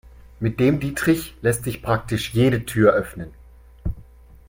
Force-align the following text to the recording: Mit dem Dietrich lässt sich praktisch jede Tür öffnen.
Mit 0.39 0.59
dem 0.59 0.79
Dietrich 0.79 1.35
lässt 1.43 1.63
sich 1.63 1.83
praktisch 1.83 2.33
jede 2.33 2.65
Tür 2.65 2.93
öffnen. 2.93 3.31